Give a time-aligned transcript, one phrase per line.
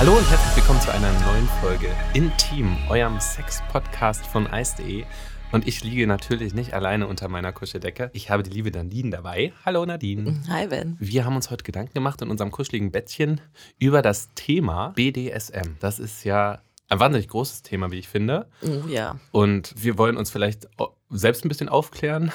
[0.00, 5.04] Hallo und herzlich willkommen zu einer neuen Folge Intim, eurem Sex-Podcast von Eis.de.
[5.52, 8.08] Und ich liege natürlich nicht alleine unter meiner Kuscheldecke.
[8.14, 9.52] Ich habe die liebe Nadine dabei.
[9.62, 10.42] Hallo Nadine.
[10.48, 10.96] Hi Ben.
[10.98, 13.42] Wir haben uns heute Gedanken gemacht in unserem kuscheligen Bettchen
[13.78, 15.76] über das Thema BDSM.
[15.80, 18.48] Das ist ja ein wahnsinnig großes Thema, wie ich finde.
[18.62, 19.20] Oh ja.
[19.32, 20.66] Und wir wollen uns vielleicht
[21.10, 22.32] selbst ein bisschen aufklären.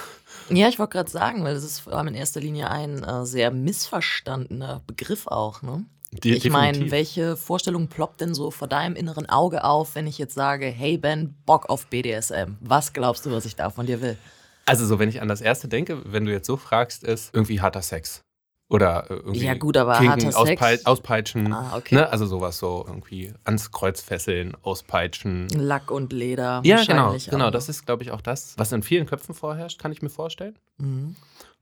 [0.51, 3.25] Ja, ich wollte gerade sagen, weil das ist vor allem in erster Linie ein äh,
[3.25, 5.83] sehr missverstandener Begriff auch, ne?
[6.23, 10.17] De ich meine, welche Vorstellung ploppt denn so vor deinem inneren Auge auf, wenn ich
[10.17, 12.57] jetzt sage, hey Ben, Bock auf BDSM?
[12.61, 14.17] Was glaubst du, was ich da von dir will?
[14.65, 17.61] Also so, wenn ich an das erste denke, wenn du jetzt so fragst, ist irgendwie
[17.61, 18.21] harter Sex.
[18.67, 20.85] Oder äh, irgendwie ja, gut, aber Kinken, harter auspei Sex.
[20.87, 21.53] auspeitschen.
[21.53, 21.95] Ah, okay.
[21.95, 22.09] ne?
[22.09, 25.49] Also sowas so irgendwie ans Kreuz fesseln, auspeitschen.
[25.49, 26.61] Lack und Leder.
[26.63, 27.15] Ja, genau.
[27.29, 27.51] Genau, auch.
[27.51, 30.57] das ist, glaube ich, auch das, was in vielen Köpfen vorherrscht, kann ich mir vorstellen.
[30.77, 31.15] Mhm.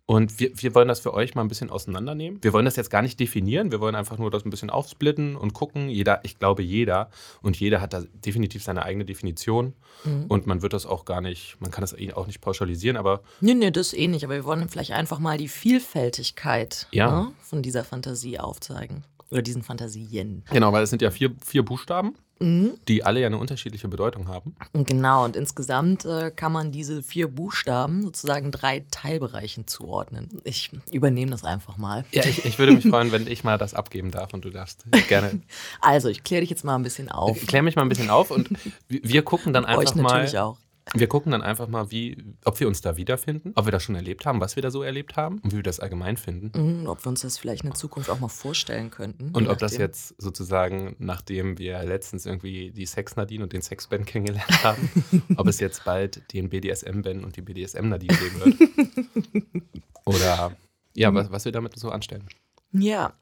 [0.05, 2.43] Und wir, wir wollen das für euch mal ein bisschen auseinandernehmen.
[2.43, 5.37] Wir wollen das jetzt gar nicht definieren, wir wollen einfach nur das ein bisschen aufsplitten
[5.37, 5.87] und gucken.
[5.87, 7.09] Jeder, ich glaube, jeder
[7.41, 9.73] und jeder hat da definitiv seine eigene Definition.
[10.03, 10.25] Mhm.
[10.27, 13.21] Und man wird das auch gar nicht, man kann das eh auch nicht pauschalisieren, aber
[13.39, 14.25] Nee, nee, das eh nicht.
[14.25, 17.23] Aber wir wollen vielleicht einfach mal die Vielfältigkeit Ja.
[17.23, 19.03] ne, von dieser Fantasie aufzeigen.
[19.31, 20.43] Oder diesen Fantasien.
[20.51, 22.73] genau, weil es sind ja vier, vier Buchstaben, Mhm.
[22.89, 24.55] die alle ja eine unterschiedliche Bedeutung haben.
[24.73, 30.41] Genau, und insgesamt äh, kann man diese vier Buchstaben sozusagen drei Teilbereichen zuordnen.
[30.43, 32.03] Ich übernehme das einfach mal.
[32.11, 34.85] Ja, ich, ich würde mich freuen, wenn ich mal das abgeben darf und du darfst
[35.07, 35.39] gerne.
[35.79, 37.37] Also, ich kläre dich jetzt mal ein bisschen auf.
[37.37, 38.49] Ich kläre mich mal ein bisschen auf und
[38.87, 40.03] wir gucken dann Euch einfach mal.
[40.03, 40.57] natürlich auch.
[40.93, 43.95] Wir gucken dann einfach mal, wie, ob wir uns da wiederfinden, ob wir das schon
[43.95, 46.51] erlebt haben, was wir da so erlebt haben und wie wir das allgemein finden.
[46.81, 49.31] Mhm, ob wir uns das vielleicht in Zukunft auch mal vorstellen könnten.
[49.31, 54.63] Und ob das jetzt sozusagen, nachdem wir letztens irgendwie die Sex-Nadine und den Sex-Ben kennengelernt
[54.63, 54.89] haben,
[55.37, 59.63] ob es jetzt bald den BDSM-Ben und die BDSM-Nadine geben wird.
[60.05, 60.55] Oder
[60.95, 62.27] ja, was, was wir damit so anstellen.
[62.73, 63.13] Ja,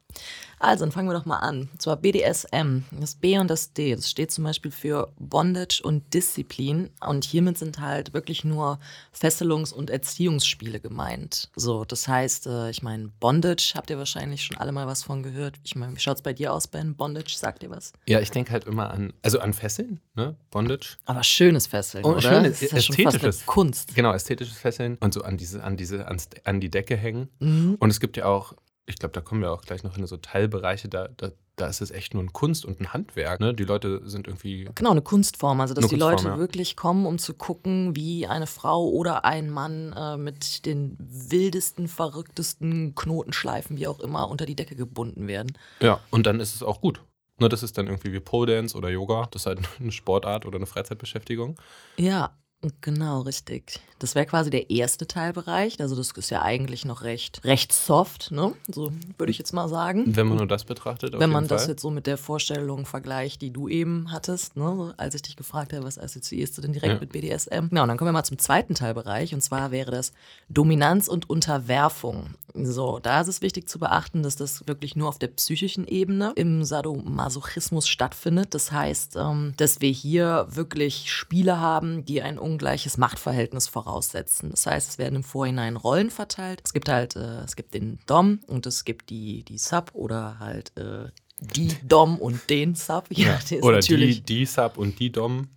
[0.58, 1.68] also dann fangen wir doch mal an.
[1.72, 6.14] Und zwar BDSM, das B und das D, das steht zum Beispiel für Bondage und
[6.14, 6.90] Disziplin.
[7.04, 8.78] Und hiermit sind halt wirklich nur
[9.18, 11.50] Fesselungs- und Erziehungsspiele gemeint.
[11.56, 15.22] So, das heißt, äh, ich meine, Bondage, habt ihr wahrscheinlich schon alle mal was von
[15.22, 15.56] gehört.
[15.64, 16.94] Ich meine, wie schaut es bei dir aus, Ben?
[16.94, 17.92] Bondage, sagt ihr was?
[18.06, 20.36] Ja, ich denke halt immer an, also an Fesseln, ne?
[20.50, 20.96] Bondage.
[21.06, 22.20] Aber schönes Fesseln, Oh, oder?
[22.22, 23.46] schönes, das ist ja schon fast ästhetisches.
[23.46, 23.94] Kunst.
[23.96, 27.28] Genau, ästhetisches Fesseln und so an diese, an diese, an die Decke hängen.
[27.40, 27.76] Mhm.
[27.80, 28.54] Und es gibt ja auch,
[28.86, 31.80] ich glaube, da kommen wir auch gleich noch in so Teilbereiche, da, da, da ist
[31.80, 33.40] es echt nur ein Kunst und ein Handwerk.
[33.40, 33.54] Ne?
[33.54, 34.68] Die Leute sind irgendwie.
[34.74, 35.60] Genau, eine Kunstform.
[35.60, 36.38] Also, dass die Leute ja.
[36.38, 41.86] wirklich kommen, um zu gucken, wie eine Frau oder ein Mann äh, mit den wildesten,
[41.86, 45.56] verrücktesten Knotenschleifen, wie auch immer, unter die Decke gebunden werden.
[45.80, 47.02] Ja, und dann ist es auch gut.
[47.38, 49.28] Ne, das ist dann irgendwie wie Pole Dance oder Yoga.
[49.30, 51.56] Das ist halt eine Sportart oder eine Freizeitbeschäftigung.
[51.96, 52.36] Ja,
[52.80, 53.80] genau, richtig.
[53.98, 55.80] Das wäre quasi der erste Teilbereich.
[55.80, 58.52] Also, das ist ja eigentlich noch recht, recht soft, ne?
[58.72, 60.16] So würde ich jetzt mal sagen.
[60.16, 61.18] Wenn man nur das betrachtet.
[61.18, 61.70] Wenn man das Fall.
[61.72, 65.36] jetzt so mit der Vorstellung vergleicht, die du eben hattest, ne, so als ich dich
[65.36, 67.00] gefragt habe, was assoziierst du denn direkt Ja.
[67.00, 67.68] mit BDSM?
[67.68, 70.12] Genau, und dann kommen wir mal zum zweiten Teilbereich und zwar wäre das
[70.48, 72.34] Dominanz und Unterwerfung.
[72.54, 76.32] So, da ist es wichtig zu beachten, dass das wirklich nur auf der psychischen Ebene
[76.36, 78.54] im Sadomasochismus stattfindet.
[78.54, 84.50] Das heißt, ähm, dass wir hier wirklich Spiele haben, die ein ungleiches Machtverhältnis voraussetzen.
[84.50, 86.62] Das heißt, es werden im Vorhinein Rollen verteilt.
[86.64, 90.38] Es gibt halt, äh, es gibt den Dom und es gibt die, die Sub oder
[90.38, 91.08] halt äh,
[91.38, 93.08] die Dom und den Sub.
[93.12, 93.36] Ja.
[93.36, 94.24] ist Oder natürlich.
[94.24, 95.48] die, die Sub und die Dom.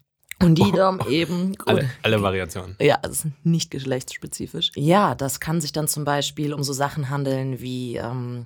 [0.42, 1.56] Und die Dom eben.
[1.66, 2.76] Alle, alle Variationen.
[2.80, 4.72] Ja, es ist nicht geschlechtsspezifisch.
[4.76, 8.46] Ja, das kann sich dann zum Beispiel um so Sachen handeln wie, ähm,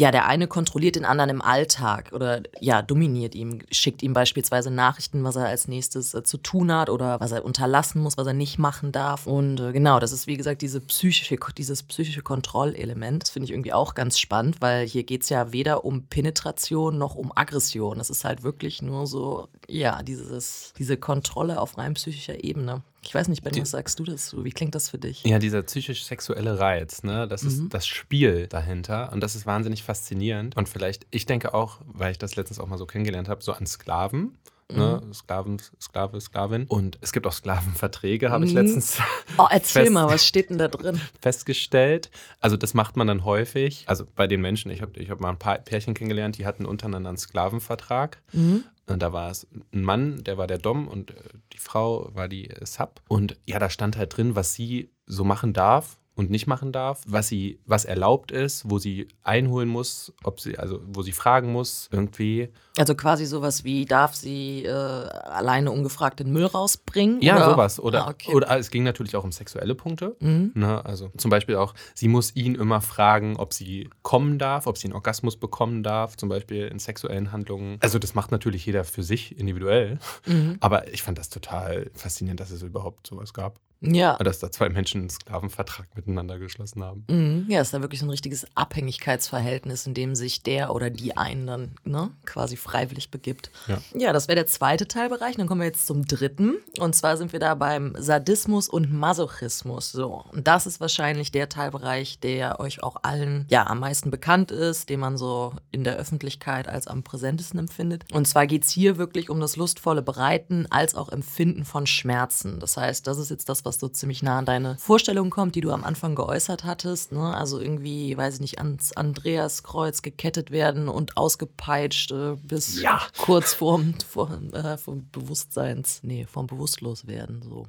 [0.00, 4.70] ja, der eine kontrolliert den anderen im Alltag oder ja, dominiert ihn, schickt ihm beispielsweise
[4.70, 8.26] Nachrichten, was er als nächstes äh, zu tun hat oder was er unterlassen muss, was
[8.26, 9.26] er nicht machen darf.
[9.26, 13.24] Und äh, genau, das ist wie gesagt diese psychische, dieses psychische Kontrollelement.
[13.24, 16.96] Das finde ich irgendwie auch ganz spannend, weil hier geht es ja weder um Penetration
[16.96, 17.98] noch um Aggression.
[17.98, 22.80] Das ist halt wirklich nur so, ja, dieses, diese Kontrolle auf rein psychischer Ebene.
[23.02, 24.44] Ich weiß nicht, Ben, was sagst du dazu?
[24.44, 25.24] Wie klingt das für dich?
[25.24, 27.26] Ja, dieser psychisch-sexuelle Reiz, ne?
[27.26, 27.68] das ist Mhm.
[27.70, 30.56] das Spiel dahinter und das ist wahnsinnig faszinierend.
[30.56, 33.52] Und vielleicht, ich denke auch, weil ich das letztens auch mal so kennengelernt habe, so
[33.52, 34.36] an Sklaven.
[34.72, 35.02] Ne?
[35.04, 35.12] Mhm.
[35.12, 36.64] Sklaven, Sklave, Sklavin.
[36.64, 38.58] Und es gibt auch Sklavenverträge, habe ich Mhm.
[38.58, 38.98] letztens
[39.38, 41.00] Oh, erzähl mal, was steht denn da drin?
[41.20, 42.10] festgestellt.
[42.40, 43.84] Also das macht man dann häufig.
[43.86, 46.66] Also bei den Menschen, ich habe ich hab mal ein paar Pärchen kennengelernt, die hatten
[46.66, 48.18] untereinander einen Sklavenvertrag.
[48.32, 48.64] Mhm.
[48.86, 51.14] Und da war es ein Mann, der war der Dom und äh,
[51.52, 53.00] die Frau war die Sub.
[53.08, 57.00] Und ja, da stand halt drin, was sie so machen darf und nicht machen darf,
[57.06, 61.50] was sie, was erlaubt ist, wo sie einholen muss, ob sie, also wo sie fragen
[61.50, 62.50] muss, irgendwie.
[62.76, 67.22] Also quasi sowas wie, darf sie äh, alleine ungefragt den Müll rausbringen?
[67.22, 67.50] Ja, oder?
[67.52, 67.80] sowas.
[67.80, 68.34] Oder, Ah, okay.
[68.34, 70.14] oder es ging natürlich auch um sexuelle Punkte.
[70.20, 70.52] Mhm.
[70.54, 70.84] Ne?
[70.84, 74.88] Also zum Beispiel auch, sie muss ihn immer fragen, ob sie kommen darf, ob sie
[74.88, 77.78] einen Orgasmus bekommen darf, zum Beispiel in sexuellen Handlungen.
[77.80, 79.98] Also das macht natürlich jeder für sich individuell.
[80.26, 80.58] Mhm.
[80.60, 83.58] Aber ich fand das total faszinierend, dass es überhaupt sowas gab.
[83.80, 84.16] Ja.
[84.18, 87.04] Dass da zwei Menschen einen Sklavenvertrag miteinander geschlossen haben.
[87.08, 87.46] Mhm.
[87.48, 91.46] Ja, ist da wirklich so ein richtiges Abhängigkeitsverhältnis, in dem sich der oder die einen
[91.46, 93.50] dann ne, quasi freiwillig begibt.
[93.68, 93.78] Ja.
[93.94, 95.36] ja, das wäre der zweite Teilbereich.
[95.36, 96.56] Dann kommen wir jetzt zum dritten.
[96.78, 99.92] Und zwar sind wir da beim Sadismus und Masochismus.
[99.92, 104.50] So, und das ist wahrscheinlich der Teilbereich, der euch auch allen ja am meisten bekannt
[104.50, 108.04] ist, den man so in der Öffentlichkeit als am präsentesten empfindet.
[108.12, 112.60] Und zwar geht es hier wirklich um das lustvolle Bereiten als auch Empfinden von Schmerzen.
[112.60, 115.60] Das heißt, das ist jetzt das, was so ziemlich nah an deine Vorstellung kommt, die
[115.60, 117.12] du am Anfang geäußert hattest.
[117.12, 117.34] Ne?
[117.36, 123.00] Also irgendwie, weiß ich nicht, ans Andreaskreuz gekettet werden und ausgepeitscht äh, bis Ja.
[123.18, 127.42] kurz vorm, vor, äh, vom Bewusstseins, nee, vom Bewusstloswerden.
[127.42, 127.66] So.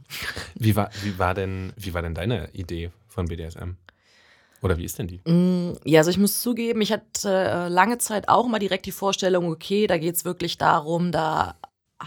[0.55, 3.71] Wie war, wie, war denn, wie war denn deine Idee von BDSM?
[4.61, 5.19] Oder wie ist denn die?
[5.29, 8.91] Mm, Ja, also ich muss zugeben, ich hatte äh, lange Zeit auch mal direkt die
[8.91, 11.55] Vorstellung, okay, da geht es wirklich darum, da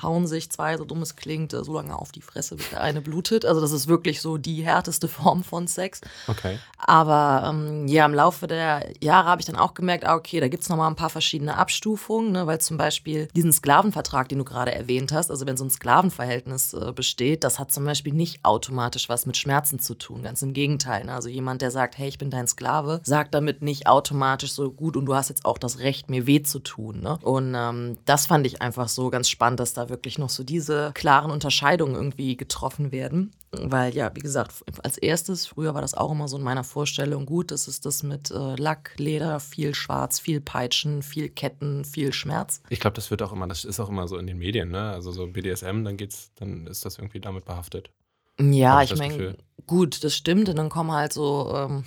[0.03, 2.81] hauen sich zwei, so dumm es klingt, äh, so lange auf die Fresse, bis der
[2.81, 3.45] eine blutet.
[3.45, 6.01] Also das ist wirklich so die härteste Form von Sex.
[6.27, 6.59] Okay.
[6.79, 10.49] Aber ähm, ja, im Laufe der Jahre habe ich dann auch gemerkt, ah, okay, da
[10.49, 14.45] gibt es nochmal ein paar verschiedene Abstufungen, ne, weil zum Beispiel diesen Sklavenvertrag, den du
[14.45, 18.45] gerade erwähnt hast, also wenn so ein Sklavenverhältnis äh, besteht, das hat zum Beispiel nicht
[18.45, 20.23] automatisch was mit Schmerzen zu tun.
[20.23, 21.05] Ganz im Gegenteil.
[21.05, 21.15] Ne?
[21.15, 24.97] Also jemand, der sagt, hey, ich bin dein Sklave, sagt damit nicht automatisch so gut
[24.97, 27.01] und du hast jetzt auch das Recht, mir weh zu tun.
[27.01, 27.19] Ne?
[27.23, 30.93] Und ähm, das fand ich einfach so ganz spannend, dass da wirklich noch so diese
[30.95, 33.33] klaren Unterscheidungen irgendwie getroffen werden.
[33.53, 37.25] Weil ja, wie gesagt, als erstes, früher war das auch immer so in meiner Vorstellung,
[37.25, 42.13] gut, das ist das mit äh, Lack, Leder, viel Schwarz, viel Peitschen, viel Ketten, viel
[42.13, 42.63] Schmerz.
[42.69, 44.91] Ich glaube, das wird auch immer, das ist auch immer so in den Medien, ne?
[44.91, 47.91] Also so BDSM, dann geht's, dann ist das irgendwie damit behaftet.
[48.41, 49.37] Ja, ich meine,
[49.67, 50.49] gut, das stimmt.
[50.49, 51.85] Und dann kommen halt so ähm,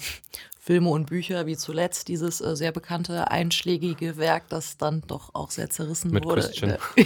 [0.67, 5.49] Filme und Bücher, wie zuletzt dieses äh, sehr bekannte einschlägige Werk, das dann doch auch
[5.49, 6.41] sehr zerrissen Mit wurde.
[6.41, 6.71] Christian.
[6.71, 7.05] Äh,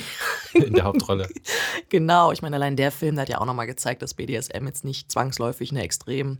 [0.65, 1.29] In der Hauptrolle.
[1.89, 4.83] Genau, ich meine, allein der Film der hat ja auch nochmal gezeigt, dass BDSM jetzt
[4.83, 6.39] nicht zwangsläufig eine extrem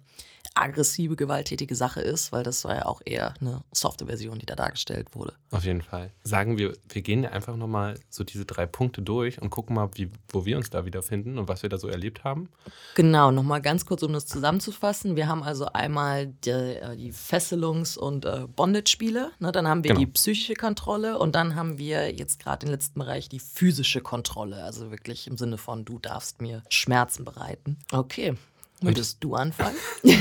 [0.53, 4.55] aggressive, gewalttätige Sache ist, weil das war ja auch eher eine softe Version, die da
[4.55, 5.33] dargestellt wurde.
[5.51, 6.11] Auf jeden Fall.
[6.23, 10.09] Sagen wir, wir gehen einfach nochmal so diese drei Punkte durch und gucken mal, wie,
[10.29, 12.49] wo wir uns da wiederfinden und was wir da so erlebt haben.
[12.95, 15.15] Genau, nochmal ganz kurz, um das zusammenzufassen.
[15.15, 19.51] Wir haben also einmal die, äh, die Fesselungs- und äh, Bondage-Spiele, ne?
[19.51, 19.99] dann haben wir Genau.
[20.01, 24.63] die psychische Kontrolle und dann haben wir jetzt gerade im letzten Bereich die physische Kontrolle.
[24.63, 27.77] Also wirklich im Sinne von, du darfst mir Schmerzen bereiten.
[27.91, 28.35] Okay,
[28.81, 29.75] möchtest du anfangen?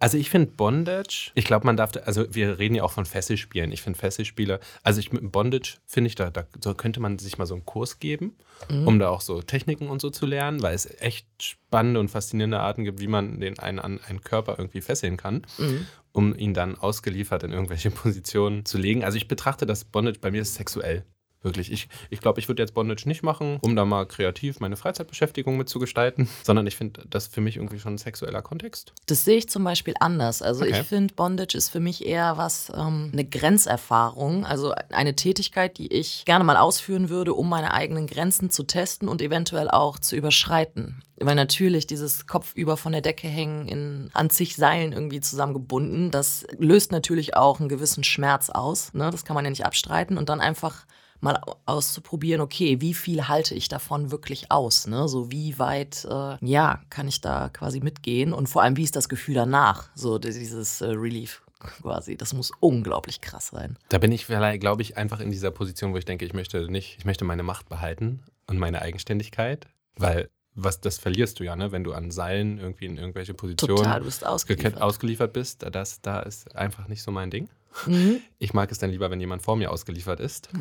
[0.00, 3.06] Also ich finde Bondage, ich glaube, man darf, da- also wir reden ja auch von
[3.06, 3.70] Fesselspielen.
[3.70, 7.38] Ich finde Fesselspiele, also ich mit Bondage finde ich, da, da so könnte man sich
[7.38, 8.34] mal so einen Kurs geben,
[8.68, 12.58] um da auch so Techniken und so zu lernen, weil es echt spannende und faszinierende
[12.58, 15.86] Arten gibt, wie man den einen an einen Körper irgendwie fesseln kann, Mhm.
[16.10, 19.04] um ihn dann ausgeliefert in irgendwelche Positionen zu legen.
[19.04, 21.04] Also ich betrachte das Bondage bei mir ist sexuell.
[21.42, 21.72] Wirklich.
[21.72, 25.56] Ich, ich glaube, ich würde jetzt Bondage nicht machen, um da mal kreativ meine Freizeitbeschäftigung
[25.56, 28.92] mit zu gestalten, sondern ich finde das für mich irgendwie schon ein sexueller Kontext.
[29.06, 30.40] Das sehe ich zum Beispiel anders.
[30.42, 30.80] Also Okay.
[30.80, 35.92] ich finde, Bondage ist für mich eher was, ähm, eine Grenzerfahrung, also eine Tätigkeit, die
[35.92, 40.16] ich gerne mal ausführen würde, um meine eigenen Grenzen zu testen und eventuell auch zu
[40.16, 41.02] überschreiten.
[41.16, 46.44] Weil natürlich dieses Kopfüber von der Decke hängen, in, an zig Seilen irgendwie zusammengebunden, das
[46.58, 48.92] löst natürlich auch einen gewissen Schmerz aus.
[48.94, 49.10] Ne?
[49.10, 50.18] Das kann man ja nicht abstreiten.
[50.18, 50.84] Und dann einfach
[51.22, 54.86] mal auszuprobieren, okay, wie viel halte ich davon wirklich aus?
[54.86, 55.08] Ne?
[55.08, 58.32] So wie weit, äh, ja, kann ich da quasi mitgehen?
[58.32, 59.90] Und vor allem, wie ist das Gefühl danach?
[59.94, 62.16] So dieses äh, Relief quasi.
[62.16, 63.78] Das muss unglaublich krass sein.
[63.88, 66.96] Da bin ich glaube ich, einfach in dieser Position, wo ich denke, ich möchte nicht,
[66.98, 71.72] ich möchte meine Macht behalten und meine Eigenständigkeit, weil was das verlierst du ja, ne,
[71.72, 74.82] wenn du an Seilen irgendwie in irgendwelche Positionen Total, du bist ausgeliefert.
[74.82, 75.64] ausgeliefert bist.
[75.70, 77.48] Das da ist einfach nicht so mein Ding.
[77.86, 78.20] Mhm.
[78.38, 80.48] Ich mag es dann lieber, wenn jemand vor mir ausgeliefert ist.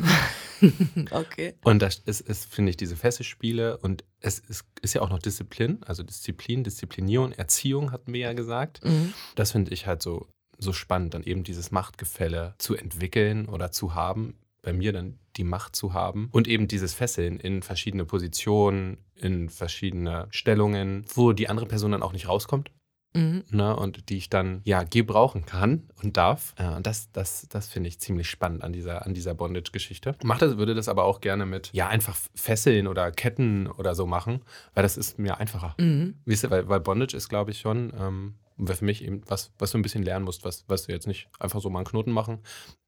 [1.10, 1.56] Okay.
[1.64, 5.18] Und das ist, ist finde ich, diese Fesselspiele und es ist, ist ja auch noch
[5.18, 8.86] Disziplin, also Disziplin, Disziplinierung, Erziehung hatten wir ja gesagt.
[8.86, 9.14] Mhm.
[9.34, 10.28] Das finde ich halt so,
[10.60, 14.36] so spannend, dann eben dieses Machtgefälle zu entwickeln oder zu haben.
[14.62, 19.50] Bei mir dann die Macht zu haben und eben dieses Fesseln in verschiedene Positionen, in
[19.50, 22.70] verschiedene Stellungen, wo die andere Person dann auch nicht rauskommt.
[23.14, 23.44] Mhm.
[23.50, 26.54] Ne, und die ich dann ja gebrauchen kann und darf.
[26.58, 30.16] Äh, und das, das, das finde ich ziemlich spannend an dieser, an dieser Bondage-Geschichte.
[30.24, 34.06] Macht das, würde das aber auch gerne mit ja einfach Fesseln oder Ketten oder so
[34.06, 34.42] machen,
[34.74, 35.76] weil das ist mir einfacher.
[35.78, 36.16] Mhm.
[36.26, 39.72] Wisst ihr, weil, weil Bondage ist, glaube ich, schon, ähm, für mich eben was, was
[39.72, 42.12] du ein bisschen lernen musst, was, was du jetzt nicht einfach so mal einen Knoten
[42.12, 42.40] machen.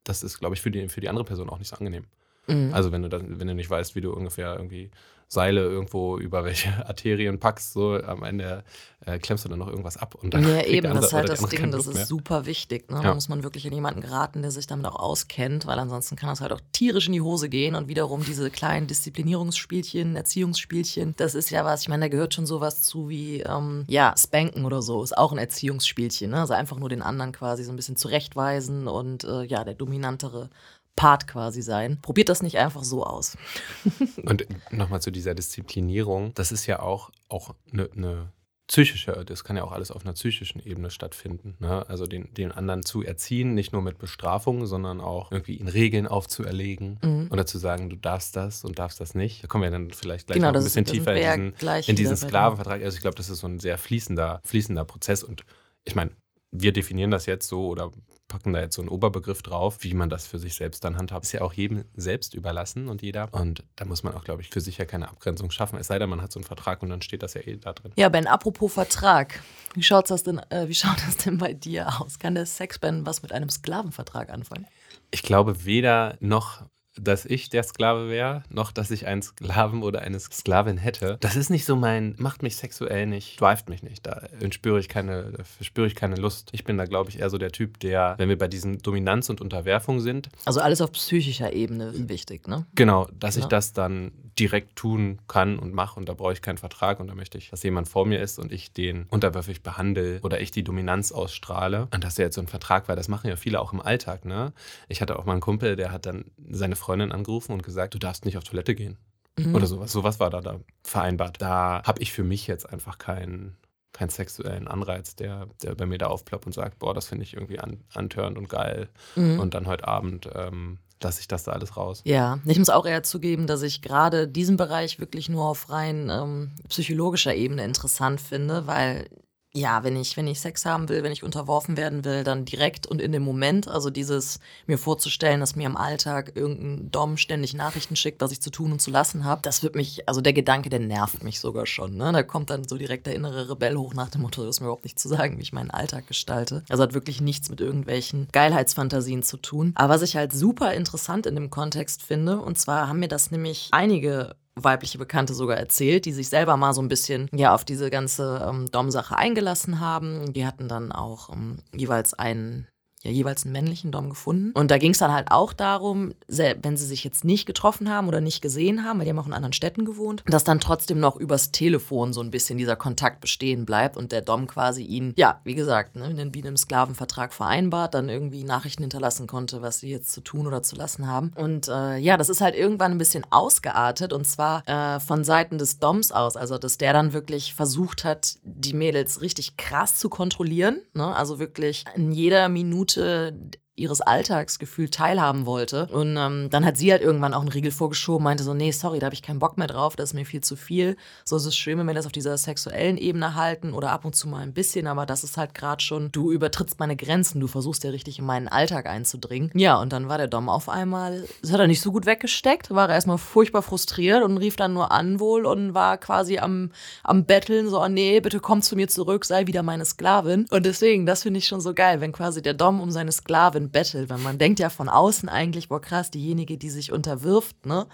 [0.04, 2.04] Das ist, glaube ich, für die, für die andere Person auch nicht so angenehm.
[2.46, 2.72] Mhm.
[2.72, 4.90] Also wenn du dann, wenn du nicht weißt, wie du ungefähr irgendwie
[5.34, 8.64] Seile irgendwo über welche Arterien packst, so am Ende
[9.06, 10.14] äh, klemmst du dann noch irgendwas ab.
[10.14, 12.90] Und dann ja, eben, das ist halt das Ding, das ist super wichtig.
[12.90, 12.96] Ne?
[12.96, 13.02] Ja.
[13.02, 16.30] Da muss man wirklich an jemanden geraten, der sich damit auch auskennt, weil ansonsten kann
[16.30, 21.34] das halt auch tierisch in die Hose gehen und wiederum diese kleinen Disziplinierungsspielchen, Erziehungsspielchen, das
[21.34, 24.80] ist ja was, ich meine, da gehört schon sowas zu wie, ähm, ja, Spanken oder
[24.80, 26.30] so, ist auch ein Erziehungsspielchen.
[26.30, 26.40] Ne?
[26.40, 30.48] Also einfach nur den anderen quasi so ein bisschen zurechtweisen und äh, ja, der dominantere
[30.96, 31.98] Part quasi sein.
[32.00, 33.36] Probiert das nicht einfach so aus.
[34.24, 38.32] Und nochmal zu dieser Disziplinierung, das ist ja auch, auch eine, eine
[38.66, 41.54] psychische, das kann ja auch alles auf einer psychischen Ebene stattfinden.
[41.58, 41.86] Ne?
[41.88, 46.06] Also den, den anderen zu erziehen, nicht nur mit Bestrafung, sondern auch irgendwie in Regeln
[46.06, 47.28] aufzuerlegen mhm.
[47.30, 49.44] oder zu sagen, du darfst das und darfst das nicht.
[49.44, 51.96] Da kommen wir dann vielleicht gleich genau, noch ein bisschen ist, tiefer in diesen, in
[51.96, 52.82] diesen Sklavenvertrag.
[52.82, 55.44] Also ich glaube, das ist so ein sehr fließender, fließender Prozess und
[55.84, 56.12] ich meine,
[56.50, 57.90] wir definieren das jetzt so oder
[58.34, 61.24] packen da jetzt so einen Oberbegriff drauf, wie man das für sich selbst dann handhabt.
[61.24, 63.28] Ist ja auch jedem selbst überlassen und jeder.
[63.32, 65.78] Und da muss man auch, glaube ich, für sich ja keine Abgrenzung schaffen.
[65.78, 67.72] Es sei denn, man hat so einen Vertrag und dann steht das ja eh da
[67.72, 67.92] drin.
[67.94, 69.40] Ja, Ben, apropos Vertrag.
[69.74, 72.18] Wie, schaut's das denn, äh, wie schaut das denn bei dir aus?
[72.18, 74.66] Kann der Sexben was mit einem Sklavenvertrag anfangen?
[75.12, 76.62] Ich glaube weder noch
[77.00, 81.18] dass ich der Sklave wäre, noch dass ich einen Sklaven oder eine Sklavin hätte.
[81.20, 84.06] Das ist nicht so mein, macht mich sexuell nicht, drivet mich nicht.
[84.06, 86.50] Da spüre ich keine, spüre ich keine Lust.
[86.52, 89.28] Ich bin da, glaube ich, eher so der Typ, der, wenn wir bei diesen Dominanz
[89.28, 90.28] und Unterwerfung sind.
[90.44, 92.66] Also alles auf psychischer Ebene wichtig, ne?
[92.74, 93.42] Genau, dass ja.
[93.42, 97.08] ich das dann direkt tun kann und mache und da brauche ich keinen Vertrag und
[97.08, 100.50] da möchte ich, dass jemand vor mir ist und ich den unterwürfig behandle oder ich
[100.50, 101.88] die Dominanz ausstrahle.
[101.92, 104.24] Und dass er jetzt so ein Vertrag war, das machen ja viele auch im Alltag,
[104.24, 104.52] ne?
[104.88, 107.98] Ich hatte auch mal einen Kumpel, der hat dann seine Freundin angerufen und gesagt, du
[107.98, 108.96] darfst nicht auf Toilette gehen.
[109.38, 109.54] Mhm.
[109.54, 109.92] Oder sowas.
[109.92, 111.40] Sowas war da, da vereinbart.
[111.40, 113.56] Da habe ich für mich jetzt einfach keinen
[113.94, 117.32] keinen sexuellen Anreiz, der, der bei mir da aufploppt und sagt, boah, das finde ich
[117.32, 118.88] irgendwie an, antörend und geil.
[119.16, 119.40] Mhm.
[119.40, 122.02] Und dann heute Abend ähm, lasse ich das da alles raus.
[122.04, 126.10] Ja, ich muss auch eher zugeben, dass ich gerade diesen Bereich wirklich nur auf rein
[126.10, 129.08] ähm, psychologischer Ebene interessant finde, weil
[129.56, 132.88] ja, wenn ich, wenn ich Sex haben will, wenn ich unterworfen werden will, dann direkt
[132.88, 133.68] und in dem Moment.
[133.68, 138.42] Also dieses mir vorzustellen, dass mir im Alltag irgendein Dom ständig Nachrichten schickt, was ich
[138.42, 141.38] zu tun und zu lassen habe, das wird mich, also der Gedanke, der nervt mich
[141.38, 141.96] sogar schon.
[141.96, 142.10] Ne?
[142.12, 144.66] Da kommt dann so direkt der innere Rebell hoch nach dem Motto, das ist mir
[144.66, 146.64] überhaupt nicht zu sagen, wie ich meinen Alltag gestalte.
[146.68, 149.72] Also hat wirklich nichts mit irgendwelchen Geilheitsfantasien zu tun.
[149.76, 153.30] Aber was ich halt super interessant in dem Kontext finde, und zwar haben mir das
[153.30, 157.64] nämlich einige weibliche Bekannte sogar erzählt, die sich selber mal so ein bisschen ja auf
[157.64, 160.32] diese ganze ähm, Dom-Sache eingelassen haben.
[160.32, 162.66] Die hatten dann auch ähm, jeweils einen
[163.04, 164.50] ja jeweils einen männlichen Dom gefunden.
[164.52, 168.08] Und da ging es dann halt auch darum, wenn sie sich jetzt nicht getroffen haben
[168.08, 170.98] oder nicht gesehen haben, weil die haben auch in anderen Städten gewohnt, dass dann trotzdem
[170.98, 175.12] noch übers Telefon so ein bisschen dieser Kontakt bestehen bleibt und der Dom quasi ihn,
[175.16, 179.90] ja, wie gesagt, ne, in einem Sklavenvertrag vereinbart, dann irgendwie Nachrichten hinterlassen konnte, was sie
[179.90, 181.32] jetzt zu tun oder zu lassen haben.
[181.36, 185.58] Und äh, ja, das ist halt irgendwann ein bisschen ausgeartet und zwar äh, von Seiten
[185.58, 190.08] des Doms aus, also dass der dann wirklich versucht hat, die Mädels richtig krass zu
[190.08, 191.14] kontrollieren, ne?
[191.14, 195.86] also wirklich in jeder Minute Minute ihres Alltagsgefühl teilhaben wollte.
[195.86, 199.00] Und ähm, dann hat sie halt irgendwann auch einen Riegel vorgeschoben, meinte so, nee, sorry,
[199.00, 200.96] da habe ich keinen Bock mehr drauf, das ist mir viel zu viel.
[201.24, 204.14] So ist es schön, wenn wir das auf dieser sexuellen Ebene halten oder ab und
[204.14, 207.48] zu mal ein bisschen, aber das ist halt gerade schon, du übertrittst meine Grenzen, du
[207.48, 209.50] versuchst ja richtig in meinen Alltag einzudringen.
[209.54, 212.70] Ja, und dann war der Dom auf einmal, das hat er nicht so gut weggesteckt,
[212.70, 216.70] war er erstmal furchtbar frustriert und rief dann nur an wohl und war quasi am,
[217.02, 220.46] am Betteln, so, nee, bitte komm zu mir zurück, sei wieder meine Sklavin.
[220.50, 223.63] Und deswegen, das finde ich schon so geil, wenn quasi der Dom um seine Sklavin
[223.64, 227.66] ein Battle, weil man denkt ja von außen eigentlich, boah krass, diejenige, die sich unterwirft,
[227.66, 227.86] ne?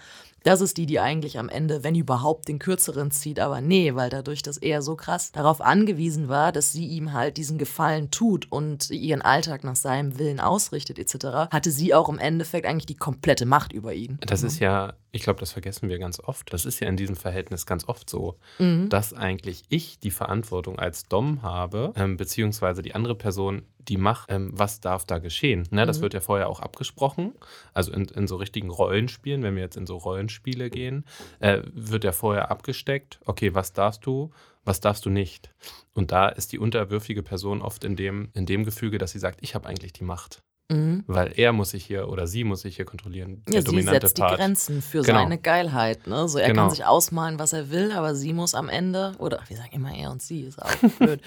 [0.43, 3.39] Das ist die, die eigentlich am Ende, wenn überhaupt, den kürzeren zieht.
[3.39, 7.37] Aber nee, weil dadurch, dass er so krass darauf angewiesen war, dass sie ihm halt
[7.37, 12.17] diesen Gefallen tut und ihren Alltag nach seinem Willen ausrichtet, etc., hatte sie auch im
[12.17, 14.17] Endeffekt eigentlich die komplette Macht über ihn.
[14.25, 16.53] Das ist ja ich glaube, das vergessen wir ganz oft.
[16.53, 18.89] Das ist ja in diesem Verhältnis ganz oft so, mhm.
[18.89, 24.31] dass eigentlich ich die Verantwortung als Dom habe, ähm, beziehungsweise die andere Person die macht,
[24.31, 25.67] ähm, was darf da geschehen.
[25.71, 26.03] Das mhm.
[26.03, 27.33] wird ja vorher auch abgesprochen.
[27.73, 31.05] Also in, in, so richtigen Rollenspielen, wenn wir jetzt in so Rollenspiele gehen,
[31.39, 34.31] äh, wird ja vorher abgesteckt, okay, was darfst du,
[34.63, 35.49] was darfst du nicht.
[35.93, 39.39] Und da ist die unterwürfige Person oft in dem, in dem Gefüge, dass sie sagt,
[39.41, 40.43] ich habe eigentlich die Macht.
[40.69, 41.03] Mhm.
[41.07, 43.43] Weil er muss sich hier oder sie muss sich hier kontrollieren.
[43.49, 44.31] Ja, sie setzt Part.
[44.31, 45.19] die Grenzen für genau.
[45.19, 46.07] seine Geilheit.
[46.07, 46.27] Ne?
[46.27, 46.63] So, er genau.
[46.63, 49.93] kann sich ausmalen, was er will, aber sie muss am Ende, oder wir sagen immer
[49.93, 51.21] er und sie, ist auch blöd.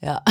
[0.00, 0.22] Ja.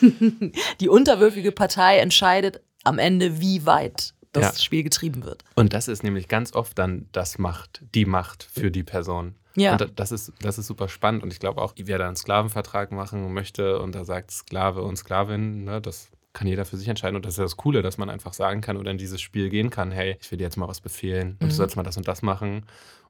[0.80, 4.64] die unterwürfige Partei entscheidet am Ende, wie weit das ja.
[4.64, 5.44] Spiel getrieben wird.
[5.54, 9.34] Und das ist nämlich ganz oft dann das Macht, die Macht für die Person.
[9.54, 9.72] Ja.
[9.72, 11.22] Und das ist, das ist super spannend.
[11.22, 14.96] Und ich glaube auch, wer da einen Sklavenvertrag machen möchte und da sagt Sklave und
[14.96, 17.16] Sklavin, ne, das kann jeder für sich entscheiden.
[17.16, 19.48] Und das ist ja das Coole, dass man einfach sagen kann oder in dieses Spiel
[19.50, 21.48] gehen kann, hey, ich will dir jetzt mal was befehlen und Mhm.
[21.50, 22.64] du sollst mal das und das machen.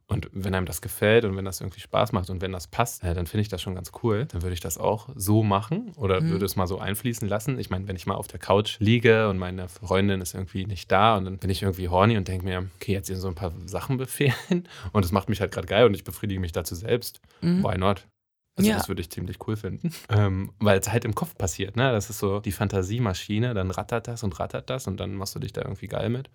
[0.09, 3.05] Und wenn einem das gefällt und wenn das irgendwie Spaß macht und wenn das passt,
[3.05, 4.26] äh, dann finde ich das schon ganz cool.
[4.26, 6.31] Dann würde ich das auch so machen oder Mhm.
[6.31, 7.59] würde es mal so einfließen lassen.
[7.59, 10.91] Ich meine, wenn ich mal auf der Couch liege und meine Freundin ist irgendwie nicht
[10.91, 13.37] da und dann bin ich irgendwie horny und denke mir, okay, jetzt hier so ein
[13.37, 14.35] paar Sachen befehlen
[14.93, 17.21] und es macht mich halt gerade geil und ich befriedige mich dazu selbst.
[17.41, 17.62] Mhm.
[17.62, 18.07] Why not?
[18.56, 18.76] Also Ja.
[18.76, 19.90] das würde ich ziemlich cool finden.
[20.11, 21.90] Ähm, weil es halt im Kopf passiert, ne?
[21.92, 25.38] Das ist so die Fantasiemaschine, dann rattert das und rattert das und dann machst du
[25.38, 26.28] dich da irgendwie geil mit.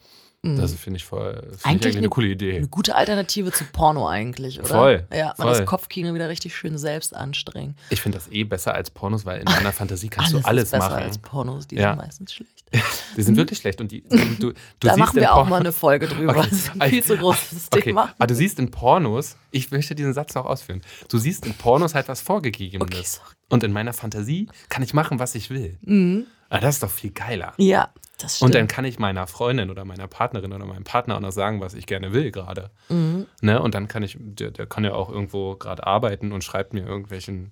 [0.43, 0.57] Mhm.
[0.57, 2.55] Das finde ich voll, find ich Eigentlich eigentlich eine coole Idee.
[2.57, 4.67] Eine gute Alternative zu Porno eigentlich, oder?
[4.69, 5.57] Voll, Ja, man voll.
[5.57, 7.75] das Kopfkino wieder richtig schön selbst anstrengen.
[7.89, 10.63] Ich finde das eh besser als Pornos, weil in meiner Fantasie kannst alles du alles
[10.65, 11.03] ist besser machen.
[11.03, 11.91] als Pornos, die Ja.
[11.91, 12.53] sind meistens schlecht.
[13.15, 14.17] Die sind wirklich schlecht und die, du,
[14.49, 16.33] du da siehst machen wir auch mal eine Folge drüber.
[16.37, 16.47] Okay.
[16.49, 18.13] Das ist ein viel zu großes Okay, Thema.
[18.17, 21.95] aber du siehst in Pornos, ich möchte diesen Satz noch ausführen, du siehst in Pornos
[21.95, 23.21] halt was Vorgegebenes.
[23.23, 25.77] Okay, und in meiner Fantasie kann ich machen, was ich will.
[25.81, 26.27] Mhm.
[26.49, 27.53] Aber das ist doch viel geiler.
[27.57, 28.47] Ja, das stimmt.
[28.47, 31.59] Und dann kann ich meiner Freundin oder meiner Partnerin oder meinem Partner auch noch sagen,
[31.61, 32.71] was ich gerne will gerade.
[32.89, 33.27] mhm.
[33.41, 33.61] Ne?
[33.61, 36.85] Und dann kann ich, der, der kann ja auch irgendwo gerade arbeiten und schreibt mir
[36.85, 37.51] irgendwelchen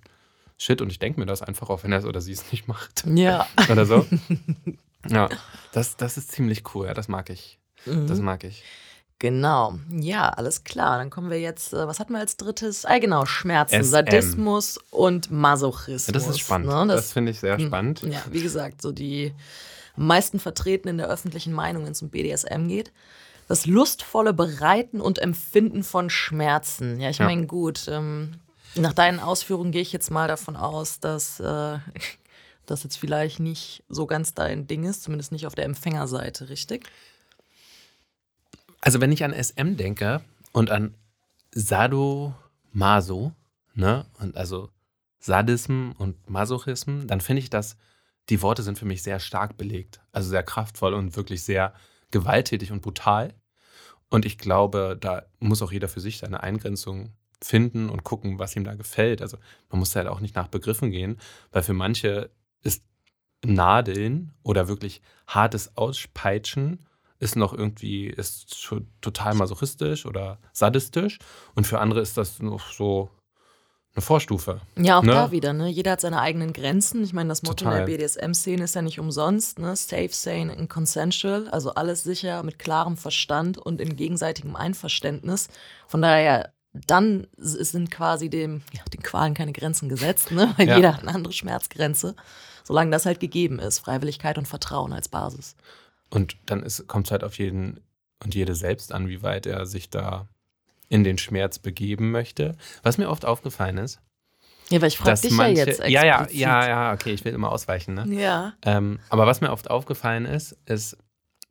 [0.57, 2.67] Shit und ich denke mir das einfach, auch wenn er es oder sie es nicht
[2.69, 3.03] macht.
[3.13, 3.45] Ja.
[3.69, 4.05] Oder so.
[5.09, 5.27] ja,
[5.74, 7.59] das, das ist ziemlich cool, ja, das mag ich.
[7.85, 8.25] Das Mhm.
[8.25, 8.63] mag ich.
[9.19, 9.75] Genau.
[9.91, 10.98] Ja, alles klar.
[10.98, 12.86] Dann kommen wir jetzt, äh, was hatten wir als drittes?
[12.86, 13.89] Ah, genau, Schmerzen, SM.
[13.89, 16.07] Sadismus und Masochismus.
[16.07, 16.67] Ja, das ist spannend.
[16.67, 16.88] Ne?
[16.88, 17.67] Das, Das, finde ich sehr Hm.
[17.67, 18.01] spannend.
[18.03, 19.34] ja, wie gesagt, so die
[19.95, 22.91] meisten vertreten in der öffentlichen Meinung, wenn es um BDSM geht.
[23.48, 27.00] Das lustvolle Bereiten und Empfinden von Schmerzen.
[27.00, 27.25] Ja, ich Ja.
[27.25, 28.34] meine, gut, ähm,
[28.75, 31.77] nach deinen Ausführungen gehe ich jetzt mal davon aus, dass äh,
[32.65, 36.88] das jetzt vielleicht nicht so ganz dein Ding ist, zumindest nicht auf der Empfängerseite, richtig?
[38.86, 40.94] Also wenn ich an SM denke und an
[41.51, 43.32] Sadomaso,
[43.74, 44.70] ne, und also
[45.18, 47.77] Sadism und Masochism, dann finde ich, dass
[48.30, 50.01] die Worte sind für mich sehr stark belegt.
[50.12, 51.74] Also sehr kraftvoll und wirklich sehr
[52.12, 53.34] gewalttätig und brutal.
[54.10, 57.12] Und ich glaube, da muss auch jeder für sich seine Eingrenzung
[57.42, 59.24] finden und gucken, was ihm da gefällt.
[59.24, 59.39] Also
[59.72, 61.18] man muss halt auch nicht nach Begriffen gehen,
[61.51, 62.30] weil für manche
[62.62, 62.84] ist
[63.44, 66.86] Nadeln oder wirklich hartes Auspeitschen
[67.25, 68.70] ist noch irgendwie, ist
[69.01, 71.20] total masochistisch oder sadistisch.
[71.55, 73.10] Und für andere ist das noch so
[73.93, 74.62] eine Vorstufe.
[74.78, 75.12] Ja, auch Ne?
[75.13, 75.67] da wieder, ne?
[75.69, 77.04] Jeder hat seine eigenen Grenzen.
[77.04, 77.86] Ich meine, das Motto Total.
[77.86, 79.76] der BDSM-Szene ist ja nicht umsonst, ne?
[79.76, 81.47] Safe, sane and consensual.
[81.49, 85.47] Also alles sicher mit klarem Verstand und in gegenseitigem Einverständnis.
[85.88, 90.54] Von daher, dann sind quasi dem, ja, den Qualen keine Grenzen gesetzt, ne?
[90.58, 90.76] Weil Ja.
[90.76, 92.15] jeder hat eine andere Schmerzgrenze.
[92.65, 93.80] Solange das halt gegeben ist.
[93.80, 95.56] Freiwilligkeit und Vertrauen als Basis.
[96.15, 97.82] Und dann kommt es halt auf jeden
[98.23, 100.28] und jede selbst an, wie weit er sich da
[100.88, 102.56] in den Schmerz begeben möchte.
[102.84, 103.99] Was mir oft aufgefallen ist,
[104.69, 105.54] Ja, weil ich frage dich manche.
[105.60, 105.93] ja jetzt explizit.
[105.93, 108.06] ja, ja, ja, ja, okay, ich will immer ausweichen, ne?
[108.10, 108.54] Ja.
[108.63, 110.97] Ähm, aber was mir oft aufgefallen ist, ist,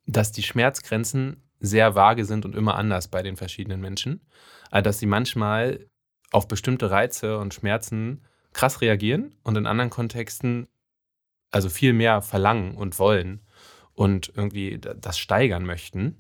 [0.07, 4.21] dass die Schmerzgrenzen sehr vage sind und immer anders bei den verschiedenen Menschen.
[4.71, 5.87] Also, dass sie manchmal
[6.33, 8.23] auf bestimmte Reize und Schmerzen
[8.53, 10.69] krass reagieren und in anderen Kontexten
[11.51, 13.41] also viel mehr verlangen und wollen
[13.95, 16.17] und irgendwie da- das steigern möchten.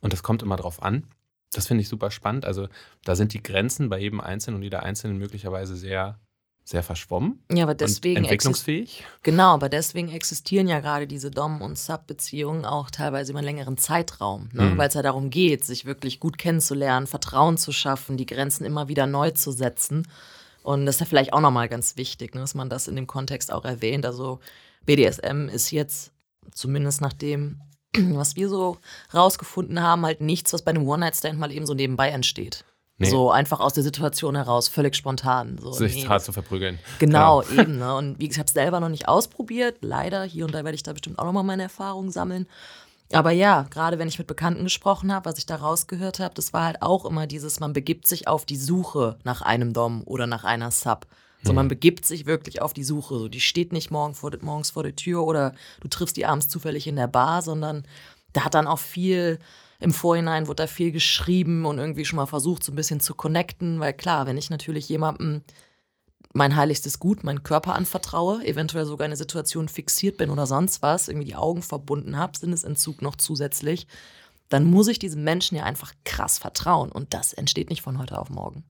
[0.00, 1.04] Und das kommt immer drauf an.
[1.52, 2.44] Das finde ich super spannend.
[2.44, 2.68] Also
[3.04, 6.18] da sind die Grenzen bei jedem Einzelnen und jeder Einzelnen möglicherweise sehr,
[6.64, 9.04] sehr verschwommen Ja, aber und deswegen exist- entwicklungsfähig.
[9.22, 13.76] Genau, aber deswegen existieren ja gerade diese Dom- und Sub-Beziehungen auch teilweise über einen längeren
[13.76, 14.62] Zeitraum, ne?
[14.70, 14.78] Mhm.
[14.78, 18.88] weil es ja darum geht, sich wirklich gut kennenzulernen, Vertrauen zu schaffen, die Grenzen immer
[18.88, 20.08] wieder neu zu setzen.
[20.62, 22.40] Und das ist ja vielleicht auch nochmal ganz wichtig, ne?
[22.40, 24.06] dass man das in dem Kontext auch erwähnt.
[24.06, 24.40] Also
[24.86, 26.10] BDSM ist jetzt,
[26.52, 27.60] zumindest nach dem,
[27.96, 28.78] was wir so
[29.12, 32.64] rausgefunden haben, halt nichts, was bei einem One-Night-Stand mal eben so nebenbei entsteht.
[32.96, 33.10] Nee.
[33.10, 35.58] So einfach aus der Situation heraus, völlig spontan.
[35.60, 36.78] So, sich nee, hart zu verprügeln.
[37.00, 37.78] Genau, eben.
[37.78, 37.94] Ne?
[37.96, 39.78] Und wie gesagt, ich habe es selber noch nicht ausprobiert.
[39.80, 42.46] Leider, hier und da werde ich da bestimmt auch nochmal meine Erfahrungen sammeln.
[43.12, 46.52] Aber ja, gerade wenn ich mit Bekannten gesprochen habe, was ich da rausgehört habe, das
[46.52, 50.26] war halt auch immer dieses, man begibt sich auf die Suche nach einem Dom oder
[50.26, 51.06] nach einer Sub.
[51.46, 53.18] So, man begibt sich wirklich auf die Suche.
[53.18, 56.48] So, die steht nicht morgen vor, morgens vor der Tür oder du triffst die abends
[56.48, 57.86] zufällig in der Bar, sondern
[58.32, 59.38] da hat dann auch viel
[59.80, 63.14] im Vorhinein wurde da viel geschrieben und irgendwie schon mal versucht, so ein bisschen zu
[63.14, 65.42] connecten, weil klar, wenn ich natürlich jemandem
[66.32, 71.08] mein heiligstes Gut, meinen Körper anvertraue, eventuell sogar eine Situation fixiert bin oder sonst was,
[71.08, 73.86] irgendwie die Augen verbunden habe, Sinnesentzug noch zusätzlich,
[74.48, 76.90] dann muss ich diesem Menschen ja einfach krass vertrauen.
[76.90, 78.64] Und das entsteht nicht von heute auf morgen.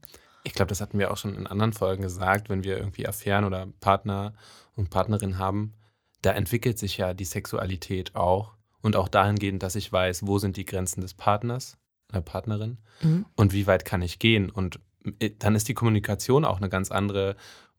[0.44, 3.44] Ich glaube, das hatten wir auch schon in anderen Folgen gesagt, wenn wir irgendwie Affären
[3.44, 4.34] oder Partner
[4.76, 5.72] und Partnerin haben,
[6.22, 10.56] da entwickelt sich ja die Sexualität auch und auch dahingehend, dass ich weiß, wo sind
[10.56, 11.76] die Grenzen des Partners
[12.10, 13.26] oder Partnerin Mhm.
[13.36, 14.78] und wie weit kann ich gehen und
[15.18, 17.36] äh, dann ist die Kommunikation auch eine ganz andere,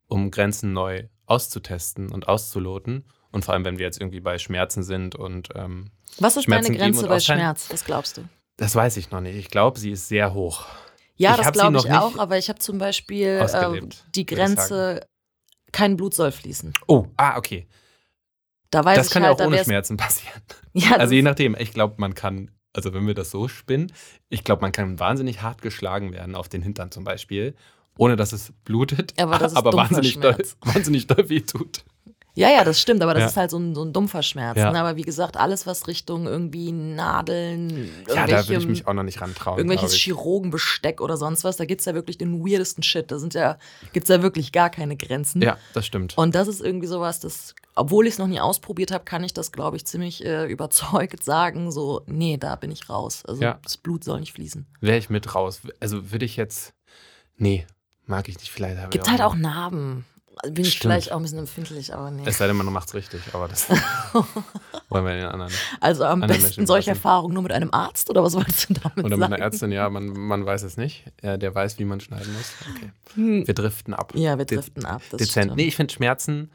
[0.08, 3.06] um Grenzen neu auszutesten und auszuloten.
[3.32, 6.74] Und vor allem, wenn wir jetzt irgendwie bei Schmerzen sind und ähm, Was ist Schmerzen
[6.74, 7.20] deine Grenze bei?
[7.20, 7.68] Schmerz?
[7.72, 8.22] Was glaubst du?
[8.58, 9.36] Das weiß ich noch nicht.
[9.36, 10.66] Ich glaube, sie ist sehr hoch.
[11.18, 13.82] Ja, Ich das glaube ich auch, aber ich habe zum Beispiel äh,
[14.14, 15.08] die Grenze,
[15.72, 16.74] kein Blut soll fließen.
[16.88, 17.68] Oh, ah, okay.
[18.70, 20.42] Da weiß das ich kann ja halt, auch da ohne Schmerzen passieren.
[20.74, 21.56] Ja, Also je nachdem.
[21.58, 23.92] Ich glaube, man kann, also wenn wir das so spinnen,
[24.30, 27.56] ich glaube, man kann wahnsinnig hart geschlagen werden auf den Hintern zum Beispiel,
[27.98, 31.86] ohne dass es blutet, Aber aber wahnsinnig doll, wahnsinnig doll weh tut.
[32.38, 33.28] Ja, ja, das stimmt, aber das Ja.
[33.28, 34.58] ist halt so ein, so ein dumpfer Schmerz.
[34.58, 34.72] Ja.
[34.72, 34.80] Ne?
[34.80, 39.04] Aber wie gesagt, alles, was Richtung irgendwie Nadeln, Ja, da würde ich mich auch noch
[39.04, 39.58] nicht rantrauen.
[39.58, 39.94] irgendwelches.
[39.94, 43.10] Chirurgenbesteck oder sonst was, da gibt es ja wirklich den weirdesten Shit.
[43.12, 43.58] Da sind ja,
[43.94, 45.42] gibt es ja wirklich gar keine Grenzen.
[45.42, 46.18] Ja, das stimmt.
[46.18, 49.34] Und das ist irgendwie sowas, das, obwohl ich es noch nie ausprobiert habe, kann ich
[49.34, 51.72] das, glaube ich, ziemlich äh, überzeugt sagen.
[51.72, 53.24] So, nee, da bin ich raus.
[53.26, 53.60] Also Ja.
[53.64, 54.66] das Blut soll nicht fließen.
[54.82, 55.62] Wäre ich mit raus.
[55.80, 56.74] Also würde ich jetzt,
[57.38, 57.66] nee,
[58.06, 58.52] mag ich nicht.
[58.52, 60.06] Vielleicht habe Gibt halt auch Narben.
[60.44, 60.82] Bin ich Stimmt.
[60.82, 62.24] vielleicht auch ein bisschen empfindlich, aber nee.
[62.26, 63.70] Es sei denn, man macht es richtig, aber das
[64.90, 65.52] wollen wir den anderen.
[65.80, 66.90] Also am anderen besten solche.
[66.92, 69.20] Erfahrungen nur mit einem Arzt oder was wolltest du damit Oder sagen?
[69.20, 71.06] mit einer Ärztin, ja, man, man weiß es nicht.
[71.22, 72.54] Ja, der weiß, wie man schneiden muss.
[72.76, 72.92] Okay.
[73.16, 73.48] Hm.
[73.48, 74.12] Wir driften ab.
[74.16, 75.02] Ja, wir De- driften ab.
[75.12, 75.46] Das Dezent.
[75.46, 75.56] stimmt.
[75.58, 76.52] Nee, ich finde Schmerzen,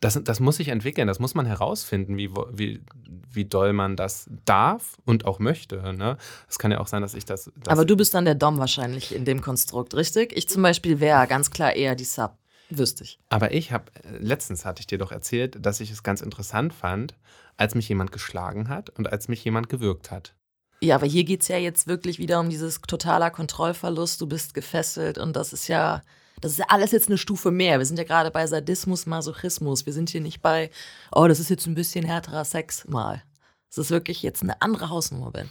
[0.00, 2.82] das, das muss sich entwickeln, das muss man herausfinden, wie, wie,
[3.30, 5.94] wie doll man das darf und auch möchte.
[5.94, 6.18] Ne?
[6.48, 7.50] Es kann ja auch sein, dass ich das.
[7.56, 10.36] das Aber du bist dann der Dom wahrscheinlich in dem Konstrukt, richtig?
[10.36, 12.32] Ich zum Beispiel wäre ganz klar eher die Sub.
[12.70, 13.18] Wüsste ich.
[13.28, 17.14] aber ich habe, letztens hatte ich dir doch erzählt, dass ich es ganz interessant fand,
[17.56, 20.34] als mich jemand geschlagen hat und als mich jemand gewürgt hat.
[20.80, 24.20] Ja, aber hier geht es ja jetzt wirklich wieder um dieses totaler Kontrollverlust.
[24.20, 26.02] Du bist gefesselt und das ist ja,
[26.40, 27.78] das ist ja alles jetzt eine Stufe mehr.
[27.78, 29.86] Wir sind ja gerade bei Sadismus, Masochismus.
[29.86, 30.70] Wir sind hier nicht bei,
[31.12, 33.22] oh, das ist jetzt ein bisschen härterer Sex mal.
[33.70, 35.48] Es ist wirklich jetzt eine andere Hausnummer, Ben.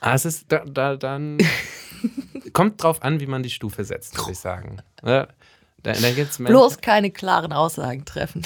[0.00, 1.38] Ah, es ist da, da dann.
[2.52, 4.82] kommt drauf an, wie man die Stufe setzt, würde ich sagen.
[5.82, 8.42] Da, da gibt's Menschen- Bloß keine klaren Aussagen treffen.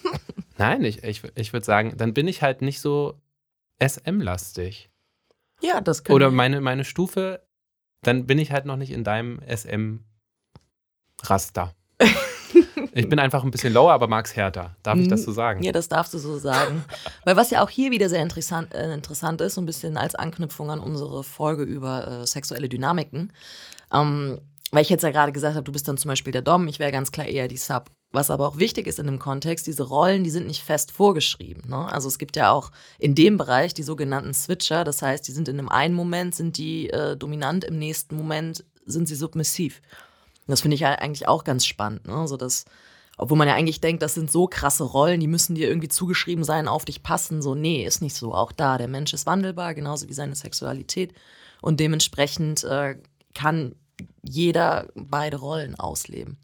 [0.58, 3.20] Nein, ich, ich, ich würde sagen, dann bin ich halt nicht so
[3.82, 4.90] SM-lastig.
[5.60, 7.42] Ja, das können Oder meine, meine Stufe,
[8.02, 9.40] dann bin ich halt noch nicht in deinem
[11.20, 11.74] SM-Raster.
[12.92, 14.76] ich bin einfach ein bisschen lower, aber mag's härter.
[14.82, 15.60] Darf ich das so sagen?
[15.60, 15.64] Mhm.
[15.64, 16.84] Ja, das darfst du so sagen.
[17.24, 20.14] Weil was ja auch hier wieder sehr interessant, äh, interessant ist, so ein bisschen als
[20.14, 23.32] Anknüpfung an unsere Folge über äh, sexuelle Dynamiken,
[23.92, 24.40] ähm,
[24.72, 26.78] weil ich jetzt ja gerade gesagt habe, du bist dann zum Beispiel der Dom, ich
[26.78, 27.90] wäre ganz klar eher die Sub.
[28.12, 31.68] Was aber auch wichtig ist in dem Kontext, diese Rollen, die sind nicht fest vorgeschrieben.
[31.68, 31.92] Ne?
[31.92, 35.48] Also es gibt ja auch in dem Bereich die sogenannten Switcher, das heißt, die sind
[35.48, 39.82] in einem einen Moment sind die äh, dominant, im nächsten Moment sind sie submissiv.
[40.46, 42.26] Und das finde ich ja eigentlich auch ganz spannend, ne?
[42.28, 42.64] So dass,
[43.18, 46.44] obwohl man ja eigentlich denkt, das sind so krasse Rollen, die müssen dir irgendwie zugeschrieben
[46.44, 47.42] sein, auf dich passen.
[47.42, 48.32] So, nee, ist nicht so.
[48.32, 51.12] Auch da, der Mensch ist wandelbar, genauso wie seine Sexualität.
[51.60, 52.96] Und dementsprechend äh,
[53.34, 53.74] kann
[54.22, 56.38] jeder beide Rollen ausleben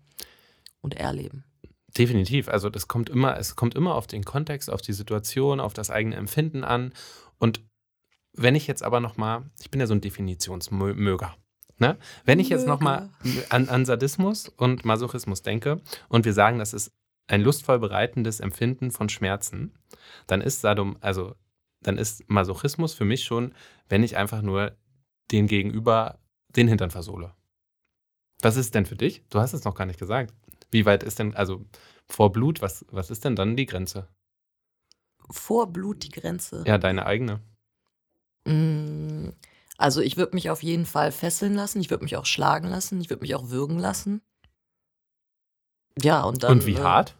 [0.80, 1.44] und erleben.
[1.96, 2.48] Definitiv.
[2.48, 5.90] Also das kommt immer, es kommt immer auf den Kontext, auf die Situation, auf das
[5.90, 6.92] eigene Empfinden an.
[7.38, 7.60] Und
[8.32, 11.36] wenn ich jetzt aber nochmal, ich bin ja so ein Definitionsmöger.
[11.78, 11.98] Ne?
[12.24, 13.10] Wenn ich jetzt nochmal
[13.50, 16.92] an, an Sadismus und Masochismus denke und wir sagen, das ist
[17.26, 19.74] ein lustvoll bereitendes Empfinden von Schmerzen,
[20.26, 21.34] dann ist Sadom, also
[21.82, 23.54] dann ist Masochismus für mich schon,
[23.88, 24.76] wenn ich einfach nur
[25.30, 26.18] den Gegenüber
[26.56, 27.34] den Hintern versohle.
[28.42, 29.22] Was ist denn für dich?
[29.30, 30.34] Du hast es noch gar nicht gesagt.
[30.70, 31.64] Wie weit ist denn, also
[32.08, 34.08] vor Blut, was, was ist denn dann die Grenze?
[35.30, 36.64] Vor Blut die Grenze.
[36.66, 37.40] Ja, deine eigene.
[38.44, 39.28] Mm,
[39.78, 43.00] Also ich würde mich auf jeden Fall fesseln lassen, ich würde mich auch schlagen lassen,
[43.00, 44.20] ich würde mich auch würgen lassen.
[46.00, 46.52] Ja, und dann.
[46.52, 47.16] Und wie äh, hart?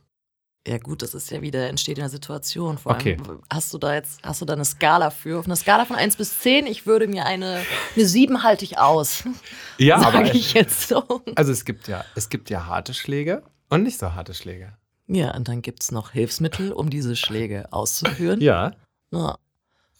[0.67, 2.79] Ja, gut, das ist ja wieder, entsteht in der Situation.
[2.79, 3.17] Vor Okay.
[3.25, 5.41] allem, hast du da jetzt, hast du da eine Skala für?
[5.41, 7.65] Auf einer Skala von 1 bis 10, ich würde mir eine,
[7.97, 9.25] eine 7 halte ich aus.
[9.79, 11.23] Ja, sage aber ich jetzt so.
[11.35, 14.77] also es gibt ja, es gibt ja harte Schläge und nicht so harte Schläge.
[15.09, 18.41] Ja, und dann gibt es noch Hilfsmittel, um diese Schläge auszuführen.
[18.41, 18.73] Ja.
[19.11, 19.37] Ja.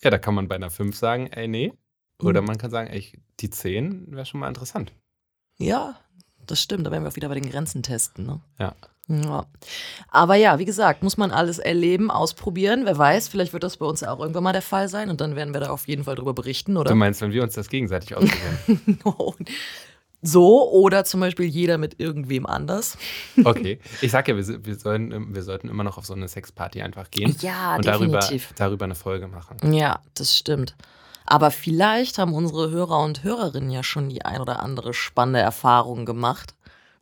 [0.03, 1.73] Ja, da kann man bei einer 5 sagen, ey, nee.
[2.23, 2.47] Oder Mhm.
[2.49, 4.93] man kann sagen, ey, die 10 wäre schon mal interessant.
[5.59, 5.97] Ja,
[6.47, 6.87] das stimmt.
[6.87, 8.27] Da werden wir auch wieder bei den Grenzen testen.
[8.27, 8.41] Ne?
[8.59, 8.75] Ja.
[9.09, 9.47] ja.
[10.09, 12.83] Aber ja, wie gesagt, muss man alles erleben, ausprobieren.
[12.85, 15.21] Wer weiß, vielleicht wird das bei uns ja auch irgendwann mal der Fall sein und
[15.21, 16.91] dann werden wir da auf jeden Fall drüber berichten, oder?
[16.91, 18.99] Du meinst, wenn wir uns das gegenseitig ausprobieren?
[20.23, 22.97] so, oder zum Beispiel jeder mit irgendwem anders.
[23.45, 23.81] Okay.
[24.01, 27.11] Ich sag ja, wir, wir, sollen, wir sollten immer noch auf so eine Sexparty einfach
[27.11, 28.53] gehen Ja, und darüber, definitiv.
[28.57, 29.73] darüber eine Folge machen.
[29.73, 30.77] Ja, das stimmt.
[31.27, 36.05] Aber vielleicht haben unsere Hörer und Hörerinnen ja schon die ein oder andere spannende Erfahrung
[36.05, 36.55] gemacht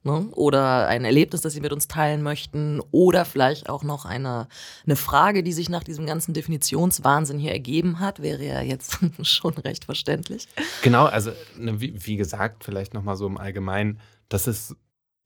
[0.03, 0.29] Ne?
[0.33, 2.81] Oder ein Erlebnis, das Sie mit uns teilen möchten.
[2.91, 4.49] Oder vielleicht auch noch eine,
[4.87, 9.53] eine Frage, die sich nach diesem ganzen Definitionswahnsinn hier ergeben hat, wäre ja jetzt schon
[9.55, 10.49] recht verständlich.
[10.83, 14.75] Genau, also ne, wie, wie gesagt, vielleicht nochmal so im Allgemeinen, das ist,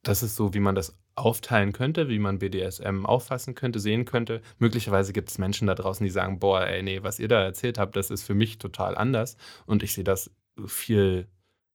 [0.02, 4.42] das ist so, wie man das aufteilen könnte, wie man BDSM auffassen könnte, sehen könnte.
[4.58, 7.78] Möglicherweise gibt es Menschen da draußen, die sagen, boah, ey, nee, was ihr da erzählt
[7.78, 10.30] habt, das ist für mich total anders und ich sehe das
[10.66, 11.28] viel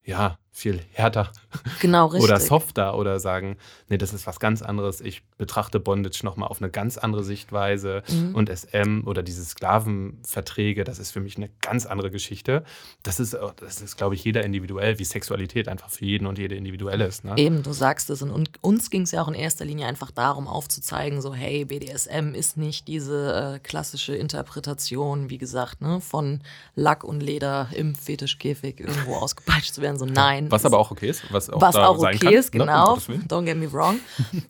[0.03, 1.31] ja, viel härter.
[1.79, 2.29] Genau, richtig.
[2.29, 5.01] Oder softer oder sagen, nee, das ist was ganz anderes.
[5.01, 8.03] Ich betrachte Bondage nochmal auf eine ganz andere Sichtweise.
[8.09, 8.35] Mhm.
[8.35, 12.63] Und SM oder diese Sklavenverträge, das ist für mich eine ganz andere Geschichte.
[13.03, 16.55] Das ist, das ist glaube ich, jeder individuell, wie Sexualität einfach für jeden und jede
[16.55, 17.23] individuell ist.
[17.23, 17.33] Ne?
[17.37, 18.21] Eben, du sagst es.
[18.21, 22.33] Und uns ging es ja auch in erster Linie einfach darum, aufzuzeigen, so, hey, BDSM
[22.33, 26.41] ist nicht diese äh, klassische Interpretation, wie gesagt, ne, von
[26.75, 29.97] Lack und Leder im Fetischkäfig irgendwo ausgepeitscht zu werden.
[29.97, 30.48] So, nein.
[30.51, 31.31] Was aber auch okay ist.
[31.31, 32.61] Was auch, was auch okay kann, ist, ne?
[32.61, 32.95] genau.
[33.07, 33.23] Ne?
[33.27, 33.99] Don't get me wrong.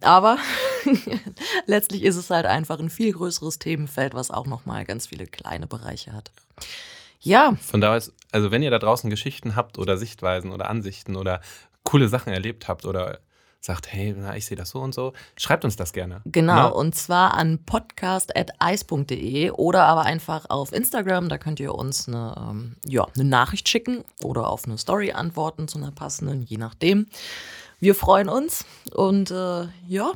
[0.02, 0.38] Aber
[1.66, 5.68] letztlich ist es halt einfach ein viel größeres Themenfeld, was auch nochmal ganz viele kleine
[5.68, 6.32] Bereiche hat.
[7.20, 7.56] Ja.
[7.62, 11.42] Von daher ist, also wenn ihr da draußen Geschichten habt oder Sichtweisen oder Ansichten oder
[11.84, 13.20] coole Sachen erlebt habt oder
[13.62, 16.22] sagt, hey, na, ich sehe das so und so, schreibt uns das gerne.
[16.26, 16.68] Genau, na?
[16.70, 16.74] Ne?
[16.74, 22.76] und zwar an podcast.eis.de oder aber einfach auf Instagram, da könnt ihr uns eine, ähm,
[22.86, 27.08] ja, eine Nachricht schicken oder auf eine Story antworten zu einer passenden, je nachdem.
[27.80, 30.12] Wir freuen uns und äh, ja,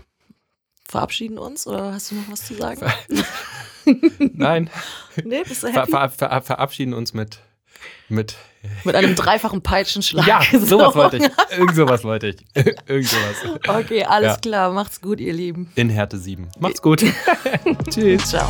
[0.88, 2.82] verabschieden uns oder hast du noch was zu sagen?
[4.34, 4.69] Nein.
[5.23, 5.91] Nee, bist du happy?
[5.91, 7.39] Ver, ver, ver, verabschieden uns mit
[8.10, 8.38] mit,
[8.84, 10.26] Mit einem dreifachen Peitschenschlag.
[10.26, 11.58] Ja, sowas wollte ich.
[11.58, 12.38] Irgend sowas wollte ich.
[12.88, 13.60] Irgend sowas.
[13.67, 14.38] Okay, alles ja.
[14.38, 14.71] klar.
[14.71, 15.71] Macht's gut, ihr Lieben.
[15.76, 16.49] In Härte 7.
[16.60, 17.04] Macht's gut.
[17.89, 18.26] Tschüss.
[18.26, 18.49] Ciao.